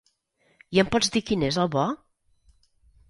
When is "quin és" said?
1.27-1.61